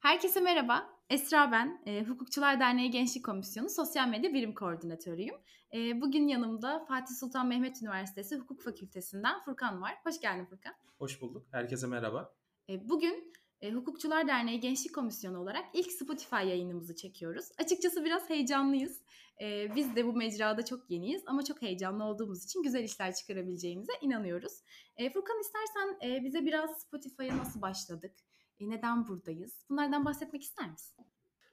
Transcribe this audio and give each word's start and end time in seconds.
Herkese 0.00 0.40
merhaba. 0.40 0.94
Esra 1.10 1.52
ben, 1.52 1.82
e, 1.86 2.04
Hukukçular 2.04 2.60
Derneği 2.60 2.90
Gençlik 2.90 3.24
Komisyonu 3.24 3.70
Sosyal 3.70 4.08
Medya 4.08 4.34
Birim 4.34 4.54
Koordinatörüyüm. 4.54 5.34
E, 5.74 6.00
bugün 6.00 6.28
yanımda 6.28 6.84
Fatih 6.88 7.14
Sultan 7.14 7.46
Mehmet 7.46 7.82
Üniversitesi 7.82 8.36
Hukuk 8.36 8.62
Fakültesinden 8.62 9.40
Furkan 9.44 9.82
var. 9.82 9.94
Hoş 10.04 10.20
geldin 10.20 10.44
Furkan. 10.44 10.74
Hoş 10.98 11.20
bulduk. 11.20 11.46
Herkese 11.50 11.86
merhaba. 11.86 12.34
E, 12.68 12.88
bugün 12.88 13.32
e, 13.64 13.72
Hukukçular 13.72 14.28
Derneği 14.28 14.60
Gençlik 14.60 14.94
Komisyonu 14.94 15.38
olarak 15.38 15.64
ilk 15.72 15.92
Spotify 15.92 16.36
yayınımızı 16.36 16.96
çekiyoruz. 16.96 17.44
Açıkçası 17.58 18.04
biraz 18.04 18.30
heyecanlıyız. 18.30 19.00
E, 19.40 19.76
biz 19.76 19.96
de 19.96 20.06
bu 20.06 20.12
mecrada 20.12 20.64
çok 20.64 20.90
yeniyiz 20.90 21.22
ama 21.26 21.44
çok 21.44 21.62
heyecanlı 21.62 22.04
olduğumuz 22.04 22.44
için 22.44 22.62
güzel 22.62 22.84
işler 22.84 23.14
çıkarabileceğimize 23.14 23.92
inanıyoruz. 24.00 24.52
E, 24.96 25.12
Furkan 25.12 25.40
istersen 25.40 25.98
e, 26.08 26.24
bize 26.24 26.46
biraz 26.46 26.82
Spotify'a 26.82 27.38
nasıl 27.38 27.62
başladık? 27.62 28.12
E, 28.60 28.70
neden 28.70 29.08
buradayız? 29.08 29.64
Bunlardan 29.70 30.04
bahsetmek 30.04 30.42
ister 30.42 30.70
misin? 30.70 31.06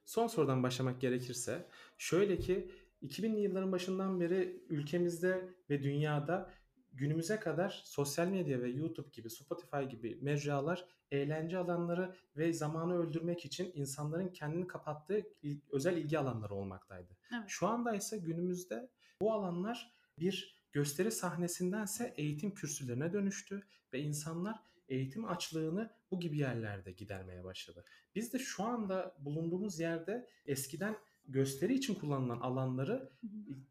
Son 0.06 0.28
sorudan 0.28 0.64
başlamak 0.64 1.02
gerekirse 1.02 1.68
şöyle 1.98 2.38
ki 2.38 2.72
2000'li 3.04 3.42
yılların 3.42 3.72
başından 3.72 4.20
beri 4.20 4.64
ülkemizde 4.70 5.50
ve 5.70 5.84
dünyada 5.84 6.52
günümüze 6.94 7.40
kadar 7.40 7.82
sosyal 7.86 8.28
medya 8.28 8.62
ve 8.62 8.70
YouTube 8.70 9.10
gibi, 9.14 9.30
Spotify 9.30 9.84
gibi 9.90 10.20
mecralar 10.22 10.86
eğlence 11.12 11.58
alanları 11.58 12.16
ve 12.38 12.54
zamanı 12.54 12.98
öldürmek 12.98 13.46
için 13.46 13.72
insanların 13.76 14.28
kendini 14.28 14.68
kapattığı 14.68 15.24
özel 15.72 15.98
ilgi 15.98 16.20
alanları 16.20 16.54
olmaktaydı. 16.56 17.18
Evet. 17.34 17.44
Şu 17.48 17.68
anda 17.68 17.96
ise 17.96 18.18
günümüzde 18.18 18.90
bu 19.22 19.34
alanlar 19.34 19.92
bir 20.20 20.62
gösteri 20.72 21.12
sahnesindense 21.12 22.14
eğitim 22.18 22.54
kürsülerine 22.54 23.14
dönüştü 23.14 23.64
ve 23.94 24.00
insanlar 24.00 24.60
eğitim 24.90 25.26
açlığını 25.26 25.92
bu 26.12 26.20
gibi 26.20 26.38
yerlerde 26.38 26.92
gidermeye 26.92 27.44
başladı. 27.44 27.86
Biz 28.16 28.34
de 28.34 28.40
şu 28.40 28.64
anda 28.64 29.16
bulunduğumuz 29.20 29.80
yerde 29.80 30.28
eskiden 30.46 30.98
gösteri 31.28 31.74
için 31.74 31.96
kullanılan 31.96 32.40
alanları 32.40 33.12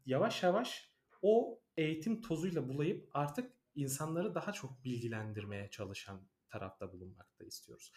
yavaş 0.05 0.43
yavaş 0.43 0.90
o 1.21 1.59
eğitim 1.77 2.21
tozuyla 2.21 2.69
bulayıp 2.69 3.09
artık 3.13 3.53
insanları 3.75 4.35
daha 4.35 4.53
çok 4.53 4.83
bilgilendirmeye 4.83 5.69
çalışan 5.69 6.21
tarafta 6.49 6.93
bulunmakta 6.93 7.45
istiyoruz. 7.45 7.91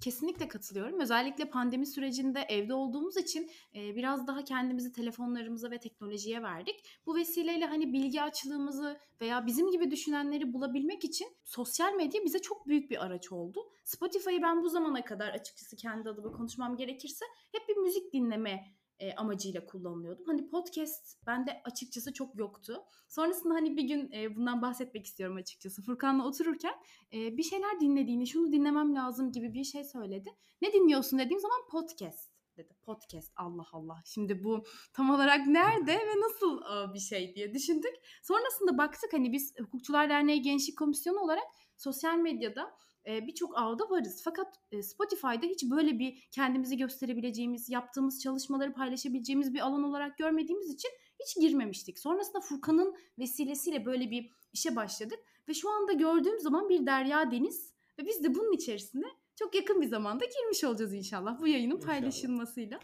Kesinlikle 0.00 0.48
katılıyorum. 0.48 1.00
Özellikle 1.00 1.50
pandemi 1.50 1.86
sürecinde 1.86 2.40
evde 2.40 2.74
olduğumuz 2.74 3.16
için 3.16 3.50
e, 3.74 3.96
biraz 3.96 4.26
daha 4.26 4.44
kendimizi 4.44 4.92
telefonlarımıza 4.92 5.70
ve 5.70 5.78
teknolojiye 5.78 6.42
verdik. 6.42 6.84
Bu 7.06 7.16
vesileyle 7.16 7.66
hani 7.66 7.92
bilgi 7.92 8.22
açlığımızı 8.22 9.00
veya 9.20 9.46
bizim 9.46 9.70
gibi 9.70 9.90
düşünenleri 9.90 10.52
bulabilmek 10.52 11.04
için 11.04 11.36
sosyal 11.44 11.94
medya 11.94 12.24
bize 12.24 12.38
çok 12.38 12.66
büyük 12.66 12.90
bir 12.90 13.04
araç 13.04 13.32
oldu. 13.32 13.60
Spotify'ı 13.84 14.42
ben 14.42 14.62
bu 14.62 14.68
zamana 14.68 15.04
kadar 15.04 15.28
açıkçası 15.28 15.76
kendi 15.76 16.08
adıma 16.08 16.32
konuşmam 16.32 16.76
gerekirse 16.76 17.24
hep 17.52 17.68
bir 17.68 17.76
müzik 17.76 18.12
dinleme 18.12 18.64
e, 18.98 19.14
amacıyla 19.14 19.66
kullanılıyordum. 19.66 20.24
Hani 20.26 20.48
podcast 20.48 21.26
bende 21.26 21.60
açıkçası 21.64 22.12
çok 22.12 22.38
yoktu. 22.38 22.84
Sonrasında 23.08 23.54
hani 23.54 23.76
bir 23.76 23.82
gün 23.82 24.12
e, 24.12 24.36
bundan 24.36 24.62
bahsetmek 24.62 25.06
istiyorum 25.06 25.36
açıkçası. 25.36 25.82
Furkan'la 25.82 26.26
otururken 26.26 26.74
e, 27.12 27.36
bir 27.36 27.42
şeyler 27.42 27.80
dinlediğini, 27.80 28.26
şunu 28.26 28.52
dinlemem 28.52 28.94
lazım 28.94 29.32
gibi 29.32 29.54
bir 29.54 29.64
şey 29.64 29.84
söyledi. 29.84 30.30
Ne 30.62 30.72
dinliyorsun 30.72 31.18
dediğim 31.18 31.40
zaman 31.40 31.58
podcast 31.70 32.30
dedi. 32.56 32.74
Podcast 32.82 33.32
Allah 33.36 33.66
Allah. 33.72 34.02
Şimdi 34.04 34.44
bu 34.44 34.64
tam 34.92 35.10
olarak 35.10 35.46
nerede 35.46 35.92
ve 36.08 36.20
nasıl 36.20 36.60
bir 36.94 36.98
şey 37.00 37.34
diye 37.34 37.54
düşündük. 37.54 37.94
Sonrasında 38.22 38.78
baktık 38.78 39.12
hani 39.12 39.32
biz 39.32 39.54
Hukukçular 39.60 40.08
Derneği 40.08 40.42
Gençlik 40.42 40.78
Komisyonu 40.78 41.20
olarak 41.20 41.44
sosyal 41.76 42.18
medyada 42.18 42.76
e, 43.06 43.26
birçok 43.26 43.52
ağda 43.58 43.90
varız. 43.90 44.20
Fakat 44.24 44.56
e, 44.72 44.82
Spotify'da 44.82 45.46
hiç 45.46 45.70
böyle 45.70 45.98
bir 45.98 46.28
kendimizi 46.30 46.76
gösterebileceğimiz, 46.76 47.70
yaptığımız 47.70 48.22
çalışmaları 48.22 48.72
paylaşabileceğimiz 48.72 49.54
bir 49.54 49.60
alan 49.60 49.82
olarak 49.82 50.18
görmediğimiz 50.18 50.70
için 50.70 50.90
hiç 51.20 51.36
girmemiştik. 51.40 51.98
Sonrasında 51.98 52.40
Furkan'ın 52.40 52.96
vesilesiyle 53.18 53.86
böyle 53.86 54.10
bir 54.10 54.30
işe 54.52 54.76
başladık 54.76 55.18
ve 55.48 55.54
şu 55.54 55.70
anda 55.70 55.92
gördüğüm 55.92 56.40
zaman 56.40 56.68
bir 56.68 56.86
derya 56.86 57.30
deniz 57.30 57.72
ve 57.98 58.06
biz 58.06 58.24
de 58.24 58.34
bunun 58.34 58.52
içerisinde 58.52 59.06
çok 59.36 59.54
yakın 59.54 59.80
bir 59.80 59.86
zamanda 59.86 60.24
girmiş 60.24 60.64
olacağız 60.64 60.94
inşallah 60.94 61.40
bu 61.40 61.46
yayının 61.46 61.76
inşallah. 61.76 61.92
paylaşılmasıyla. 61.92 62.80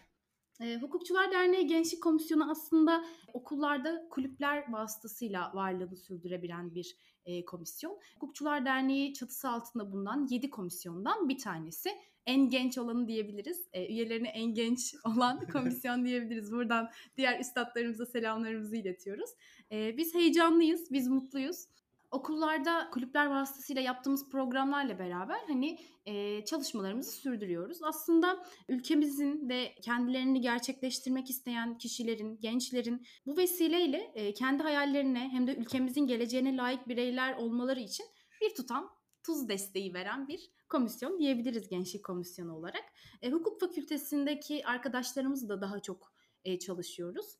E, 0.61 0.77
Hukukçular 0.77 1.33
Derneği 1.33 1.67
Gençlik 1.67 2.03
Komisyonu 2.03 2.51
aslında 2.51 3.05
okullarda 3.33 4.09
kulüpler 4.11 4.73
vasıtasıyla 4.73 5.51
varlığını 5.55 5.97
sürdürebilen 5.97 6.75
bir 6.75 6.97
e, 7.25 7.45
komisyon. 7.45 7.99
Hukukçular 8.15 8.65
Derneği 8.65 9.15
çatısı 9.15 9.49
altında 9.49 9.93
bulunan 9.93 10.27
7 10.31 10.51
komisyondan 10.51 11.29
bir 11.29 11.39
tanesi. 11.39 11.91
En 12.27 12.49
genç 12.49 12.79
olanı 12.79 13.09
diyebiliriz. 13.09 13.69
E, 13.73 13.87
üyelerine 13.87 14.29
en 14.29 14.55
genç 14.55 14.95
olan 15.05 15.41
komisyon 15.53 16.05
diyebiliriz. 16.05 16.53
Buradan 16.53 16.91
diğer 17.17 17.41
üstadlarımıza 17.41 18.07
selamlarımızı 18.07 18.77
iletiyoruz. 18.77 19.31
E, 19.73 19.97
biz 19.97 20.15
heyecanlıyız, 20.15 20.91
biz 20.91 21.09
mutluyuz 21.09 21.67
okullarda 22.11 22.91
kulüpler 22.91 23.27
vasıtasıyla 23.27 23.83
yaptığımız 23.83 24.29
programlarla 24.29 24.99
beraber 24.99 25.39
hani 25.49 25.79
e, 26.07 26.45
çalışmalarımızı 26.45 27.11
sürdürüyoruz. 27.13 27.83
Aslında 27.83 28.47
ülkemizin 28.69 29.49
ve 29.49 29.75
kendilerini 29.83 30.41
gerçekleştirmek 30.41 31.31
isteyen 31.31 31.79
kişilerin, 31.79 32.41
gençlerin 32.41 33.07
bu 33.27 33.37
vesileyle 33.37 34.13
e, 34.15 34.35
kendi 34.35 34.63
hayallerine 34.63 35.29
hem 35.33 35.47
de 35.47 35.57
ülkemizin 35.57 36.07
geleceğine 36.07 36.57
layık 36.57 36.89
bireyler 36.89 37.37
olmaları 37.37 37.81
için 37.81 38.07
bir 38.41 38.55
tutam 38.55 38.91
tuz 39.23 39.49
desteği 39.49 39.95
veren 39.95 40.29
bir 40.29 40.51
komisyon 40.69 41.19
diyebiliriz 41.19 41.69
gençlik 41.69 42.05
komisyonu 42.05 42.57
olarak. 42.57 42.85
E, 43.23 43.31
hukuk 43.31 43.61
fakültesindeki 43.61 44.67
arkadaşlarımızla 44.67 45.49
da 45.49 45.61
daha 45.61 45.81
çok 45.81 46.13
e, 46.45 46.59
çalışıyoruz. 46.59 47.37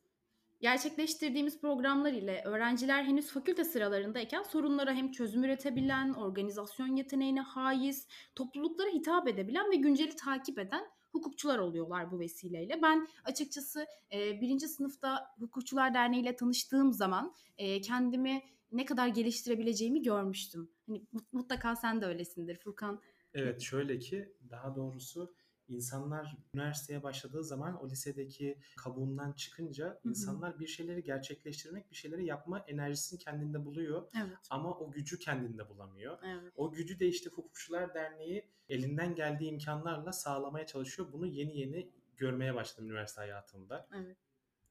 Gerçekleştirdiğimiz 0.61 1.61
programlar 1.61 2.13
ile 2.13 2.43
öğrenciler 2.45 3.05
henüz 3.05 3.31
fakülte 3.31 3.65
sıralarındayken 3.65 4.43
sorunlara 4.43 4.95
hem 4.95 5.11
çözüm 5.11 5.45
üretebilen, 5.45 6.13
organizasyon 6.13 6.97
yeteneğine 6.97 7.41
haiz, 7.41 8.07
topluluklara 8.35 8.91
hitap 8.91 9.29
edebilen 9.29 9.71
ve 9.71 9.77
günceli 9.77 10.17
takip 10.17 10.59
eden 10.59 10.85
hukukçular 11.13 11.59
oluyorlar 11.59 12.11
bu 12.11 12.19
vesileyle. 12.19 12.83
Ben 12.83 13.09
açıkçası 13.25 13.87
e, 14.13 14.41
birinci 14.41 14.69
sınıfta 14.69 15.27
Hukukçular 15.39 15.95
Derneği 15.95 16.23
ile 16.23 16.37
tanıştığım 16.37 16.93
zaman 16.93 17.35
e, 17.59 17.81
kendimi 17.81 18.43
ne 18.73 18.85
kadar 18.85 19.09
geliştirebileceğimi 19.09 20.03
görmüştüm. 20.03 20.71
Hani 20.87 21.03
mutlaka 21.33 21.77
sen 21.77 22.01
de 22.01 22.07
öylesindir 22.07 22.57
Furkan. 22.57 23.01
Evet 23.35 23.61
şöyle 23.61 23.99
ki 23.99 24.33
daha 24.51 24.75
doğrusu 24.75 25.35
insanlar 25.71 26.37
üniversiteye 26.55 27.03
başladığı 27.03 27.45
zaman 27.45 27.83
o 27.83 27.89
lisedeki 27.89 28.59
kabuğundan 28.77 29.33
çıkınca 29.33 29.87
Hı-hı. 29.87 30.09
insanlar 30.09 30.61
bir 30.61 30.67
şeyleri 30.67 31.03
gerçekleştirmek, 31.03 31.91
bir 31.91 31.97
şeyleri 31.97 32.27
yapma 32.27 32.59
enerjisini 32.59 33.19
kendinde 33.19 33.65
buluyor. 33.65 34.09
Evet. 34.17 34.39
Ama 34.51 34.79
o 34.79 34.91
gücü 34.91 35.19
kendinde 35.19 35.69
bulamıyor. 35.69 36.19
Evet. 36.25 36.53
O 36.57 36.73
gücü 36.73 37.01
de 37.01 37.09
işte 37.09 37.31
Hukukçular 37.31 37.95
Derneği 37.95 38.49
elinden 38.69 39.15
geldiği 39.15 39.51
imkanlarla 39.51 40.13
sağlamaya 40.13 40.67
çalışıyor. 40.67 41.13
Bunu 41.13 41.27
yeni 41.27 41.59
yeni 41.59 41.91
görmeye 42.17 42.55
başladım 42.55 42.87
üniversite 42.91 43.21
hayatımda. 43.21 43.89
Evet 43.95 44.17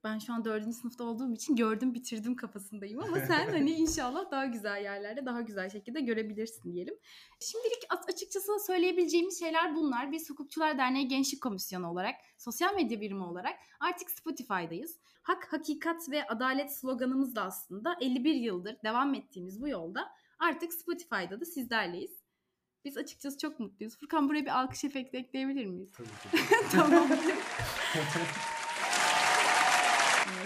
ben 0.04 0.20
şu 0.20 0.34
an 0.34 0.46
dördüncü 0.46 0.78
sınıfta 0.78 1.04
olduğum 1.04 1.34
için 1.34 1.56
gördüm 1.56 1.94
bitirdim 1.94 2.36
kafasındayım 2.36 3.00
ama 3.04 3.20
sen 3.20 3.48
hani 3.52 3.72
inşallah 3.72 4.32
daha 4.32 4.46
güzel 4.46 4.84
yerlerde 4.84 5.26
daha 5.26 5.42
güzel 5.42 5.70
şekilde 5.70 6.02
görebilirsin 6.02 6.74
diyelim. 6.74 6.96
Şimdilik 7.40 7.84
açıkçası 8.08 8.52
söyleyebileceğimiz 8.68 9.40
şeyler 9.40 9.76
bunlar. 9.76 10.12
Biz 10.12 10.30
Hukukçular 10.30 10.78
Derneği 10.78 11.08
Gençlik 11.08 11.42
Komisyonu 11.42 11.92
olarak, 11.92 12.16
sosyal 12.38 12.76
medya 12.76 13.02
birimi 13.02 13.24
olarak 13.24 13.56
artık 13.80 14.12
Spotify'dayız. 14.12 15.00
Hak, 15.22 15.54
hakikat 15.54 16.10
ve 16.10 16.28
adalet 16.28 16.76
sloganımız 16.76 17.36
da 17.36 17.44
aslında 17.44 17.96
51 18.02 18.34
yıldır 18.34 18.78
devam 18.84 19.14
ettiğimiz 19.14 19.62
bu 19.62 19.68
yolda 19.68 20.10
artık 20.40 20.74
Spotify'da 20.74 21.42
da 21.42 21.46
sizlerleyiz. 21.46 22.20
Biz 22.86 22.98
açıkçası 22.98 23.38
çok 23.38 23.60
mutluyuz. 23.60 23.98
Furkan 23.98 24.30
buraya 24.30 24.42
bir 24.42 24.60
alkış 24.60 24.84
efekti 24.84 25.18
ekleyebilir 25.18 25.66
miyiz? 25.66 25.92
Tabii 25.98 26.08
ki. 26.08 26.46
tamam. 26.72 27.08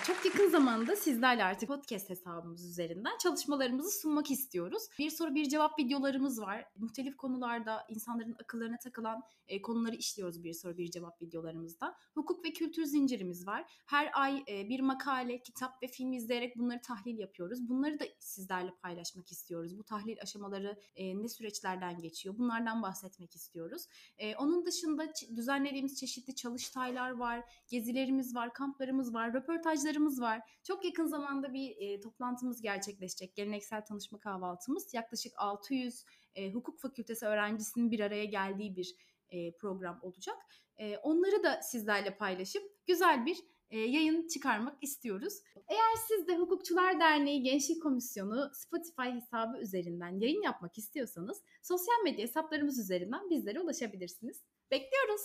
Çok 0.07 0.25
yakın 0.25 0.49
zamanda 0.49 0.95
sizlerle 0.95 1.43
artık 1.43 1.69
podcast 1.69 2.09
hesabımız 2.09 2.65
üzerinden 2.65 3.17
çalışmalarımızı 3.17 3.99
sunmak 3.99 4.31
istiyoruz. 4.31 4.83
Bir 4.99 5.09
soru 5.09 5.35
bir 5.35 5.49
cevap 5.49 5.79
videolarımız 5.79 6.41
var. 6.41 6.65
Muhtelif 6.77 7.17
konularda 7.17 7.85
insanların 7.89 8.35
akıllarına 8.43 8.77
takılan 8.77 9.21
e, 9.47 9.61
konuları 9.61 9.95
işliyoruz 9.95 10.43
bir 10.43 10.53
soru 10.53 10.77
bir 10.77 10.91
cevap 10.91 11.21
videolarımızda. 11.21 11.95
Hukuk 12.13 12.45
ve 12.45 12.53
kültür 12.53 12.85
zincirimiz 12.85 13.47
var. 13.47 13.65
Her 13.85 14.09
ay 14.13 14.43
e, 14.47 14.69
bir 14.69 14.79
makale, 14.79 15.41
kitap 15.41 15.83
ve 15.83 15.87
film 15.87 16.13
izleyerek 16.13 16.57
bunları 16.57 16.81
tahlil 16.81 17.17
yapıyoruz. 17.17 17.69
Bunları 17.69 17.99
da 17.99 18.05
sizlerle 18.19 18.71
paylaşmak 18.81 19.31
istiyoruz. 19.31 19.77
Bu 19.77 19.83
tahlil 19.83 20.17
aşamaları 20.21 20.79
e, 20.95 21.21
ne 21.21 21.29
süreçlerden 21.29 22.01
geçiyor? 22.01 22.37
Bunlardan 22.37 22.81
bahsetmek 22.81 23.35
istiyoruz. 23.35 23.87
E, 24.17 24.35
onun 24.35 24.65
dışında 24.65 25.13
düzenlediğimiz 25.35 25.99
çeşitli 25.99 26.35
çalıştaylar 26.35 27.11
var, 27.11 27.43
gezilerimiz 27.67 28.35
var, 28.35 28.53
kamplarımız 28.53 29.13
var, 29.13 29.33
röportajlar 29.33 29.92
mesajlarımız 29.93 30.21
var. 30.21 30.41
Çok 30.63 30.85
yakın 30.85 31.05
zamanda 31.05 31.53
bir 31.53 31.75
e, 31.77 31.99
toplantımız 31.99 32.61
gerçekleşecek. 32.61 33.35
Geleneksel 33.35 33.85
tanışma 33.85 34.19
kahvaltımız. 34.19 34.93
Yaklaşık 34.93 35.33
600 35.37 36.05
e, 36.35 36.51
hukuk 36.51 36.79
fakültesi 36.79 37.25
öğrencisinin 37.25 37.91
bir 37.91 37.99
araya 37.99 38.25
geldiği 38.25 38.75
bir 38.75 38.95
e, 39.29 39.57
program 39.57 39.99
olacak. 40.01 40.37
E, 40.77 40.97
onları 40.97 41.43
da 41.43 41.61
sizlerle 41.61 42.17
paylaşıp 42.17 42.63
güzel 42.87 43.25
bir 43.25 43.37
e, 43.69 43.79
yayın 43.79 44.27
çıkarmak 44.27 44.77
istiyoruz. 44.83 45.33
Eğer 45.67 45.95
siz 46.07 46.27
de 46.27 46.37
Hukukçular 46.37 46.99
Derneği 46.99 47.43
Gençlik 47.43 47.83
Komisyonu 47.83 48.51
Spotify 48.53 49.09
hesabı 49.15 49.57
üzerinden 49.57 50.19
yayın 50.19 50.41
yapmak 50.41 50.77
istiyorsanız 50.77 51.41
sosyal 51.61 52.03
medya 52.03 52.23
hesaplarımız 52.23 52.79
üzerinden 52.79 53.29
bizlere 53.29 53.59
ulaşabilirsiniz. 53.59 54.43
Bekliyoruz. 54.71 55.21